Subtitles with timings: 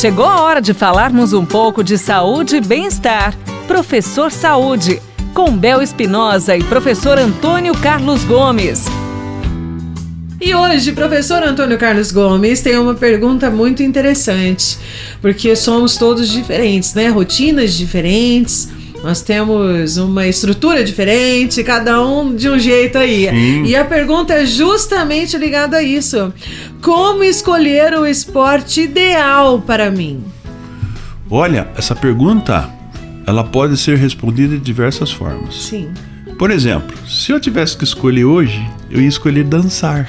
[0.00, 3.36] Chegou a hora de falarmos um pouco de saúde e bem-estar.
[3.68, 4.98] Professor Saúde,
[5.34, 8.86] com Bel Espinosa e professor Antônio Carlos Gomes.
[10.40, 14.78] E hoje, professor Antônio Carlos Gomes tem uma pergunta muito interessante,
[15.20, 17.08] porque somos todos diferentes, né?
[17.08, 18.70] Rotinas diferentes.
[19.02, 23.28] Nós temos uma estrutura diferente, cada um de um jeito aí.
[23.28, 23.64] Sim.
[23.64, 26.32] E a pergunta é justamente ligada a isso.
[26.82, 30.22] Como escolher o esporte ideal para mim?
[31.30, 32.68] Olha, essa pergunta
[33.26, 35.54] ela pode ser respondida de diversas formas.
[35.54, 35.88] Sim.
[36.40, 40.08] Por exemplo, se eu tivesse que escolher hoje, eu ia escolher dançar.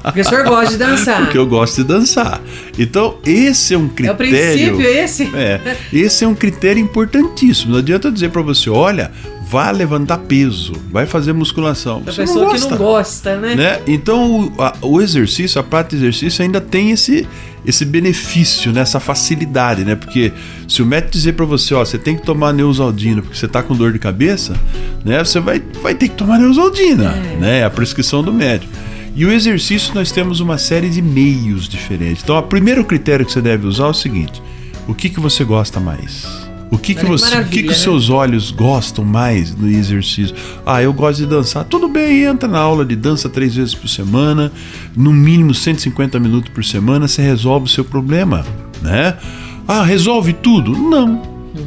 [0.00, 1.22] Porque o senhor gosta de dançar.
[1.22, 2.40] Porque eu gosto de dançar.
[2.78, 4.12] Então, esse é um critério.
[4.12, 5.24] É o princípio esse?
[5.34, 5.76] É.
[5.92, 7.72] Esse é um critério importantíssimo.
[7.72, 9.10] Não adianta dizer para você, olha,
[9.48, 12.02] vá levantar peso, vai fazer musculação.
[12.06, 13.54] A pessoa não que não gosta, né?
[13.54, 13.80] né?
[13.86, 17.26] Então, o, a, o exercício, a prática de exercício ainda tem esse
[17.66, 18.80] esse benefício, né?
[18.80, 19.94] essa facilidade, né?
[19.94, 20.32] Porque
[20.66, 23.62] se o médico dizer para você, ó, você tem que tomar Neusaldina porque você tá
[23.62, 24.54] com dor de cabeça,
[25.04, 25.18] né?
[25.22, 27.36] Você vai, vai ter que tomar Neusaldina, é.
[27.36, 27.58] né?
[27.60, 28.72] É a prescrição do médico.
[29.14, 32.22] E o exercício nós temos uma série de meios diferentes.
[32.22, 34.40] Então, o primeiro critério que você deve usar é o seguinte:
[34.86, 36.47] o que que você gosta mais?
[36.70, 37.82] O que que, você, o que, que os né?
[37.82, 40.34] seus olhos gostam mais no exercício?
[40.66, 41.64] Ah, eu gosto de dançar.
[41.64, 44.52] Tudo bem, entra na aula de dança três vezes por semana,
[44.94, 48.44] no mínimo 150 minutos por semana, você resolve o seu problema,
[48.82, 49.16] né?
[49.66, 50.72] Ah, resolve tudo?
[50.72, 51.22] Não,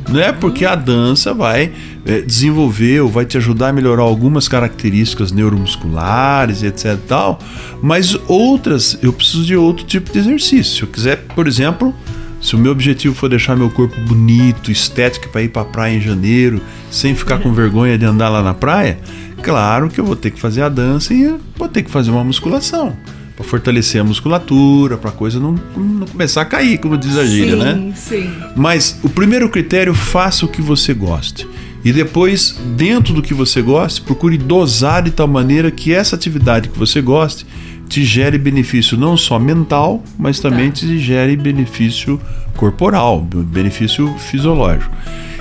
[0.10, 0.32] né?
[0.32, 1.72] Porque a dança vai
[2.06, 6.98] é, desenvolver ou vai te ajudar a melhorar algumas características neuromusculares, etc.
[7.08, 7.40] Tal,
[7.82, 10.76] mas outras eu preciso de outro tipo de exercício.
[10.76, 11.94] Se eu quiser, por exemplo,
[12.42, 15.96] se o meu objetivo for deixar meu corpo bonito, estético para ir para a praia
[15.96, 19.00] em janeiro, sem ficar com vergonha de andar lá na praia,
[19.42, 22.24] claro que eu vou ter que fazer a dança e vou ter que fazer uma
[22.24, 22.96] musculação
[23.36, 27.26] para fortalecer a musculatura, para a coisa não, não, começar a cair, como diz a
[27.26, 27.94] gíria, sim, né?
[27.96, 28.34] Sim.
[28.56, 31.48] Mas o primeiro critério, faça o que você goste.
[31.84, 36.70] E depois, dentro do que você goste, procure dosar de tal maneira que essa atividade
[36.70, 37.46] que você goste
[37.92, 40.78] te gere benefício não só mental, mas também tá.
[40.78, 42.22] te gere benefício
[42.56, 44.96] corporal, benefício fisiológico.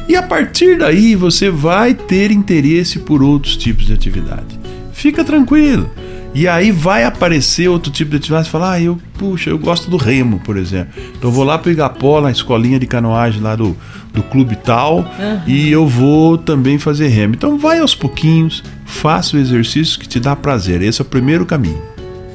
[0.08, 4.58] E a partir daí você vai ter interesse por outros tipos de atividade.
[4.92, 5.88] Fica tranquilo.
[6.34, 8.46] E aí vai aparecer outro tipo de atividade.
[8.46, 10.92] Você fala, ah, eu, puxa, eu gosto do remo, por exemplo.
[11.16, 13.76] Então eu vou lá para Igapó, na escolinha de canoagem lá do,
[14.12, 15.40] do clube tal, uhum.
[15.46, 17.34] e eu vou também fazer remo.
[17.34, 20.82] Então vai aos pouquinhos, faça o exercício que te dá prazer.
[20.82, 21.89] Esse é o primeiro caminho.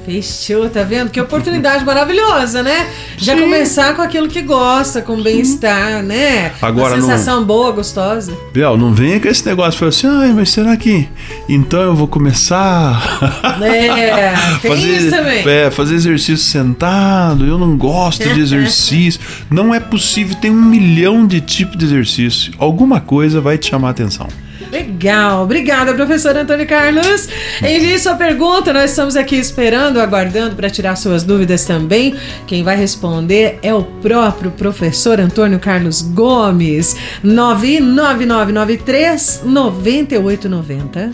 [0.05, 1.09] Fechou, tá vendo?
[1.09, 2.87] Que oportunidade maravilhosa, né?
[3.17, 3.41] Já Sim.
[3.41, 6.51] começar com aquilo que gosta, com bem-estar, né?
[6.61, 7.47] Agora, Uma sensação não...
[7.47, 8.31] boa, gostosa.
[8.53, 11.09] Biel, não venha com esse negócio, fala assim, ai, mas será que
[11.49, 13.19] então eu vou começar
[13.63, 14.35] é,
[14.67, 15.47] fazer, isso também.
[15.47, 19.19] É, fazer exercício sentado, eu não gosto de exercício.
[19.49, 22.53] não é possível, tem um milhão de tipos de exercício.
[22.59, 24.27] Alguma coisa vai te chamar a atenção.
[24.75, 27.29] Legal, obrigada, professor Antônio Carlos.
[27.61, 32.13] Envie sua pergunta, nós estamos aqui esperando, aguardando para tirar suas dúvidas também.
[32.45, 36.93] Quem vai responder é o próprio professor Antônio Carlos Gomes,
[37.23, 41.09] 99993 9890.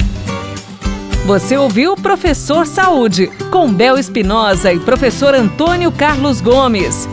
[1.27, 7.07] Você ouviu Professor Saúde, com Bel Espinosa e professor Antônio Carlos Gomes.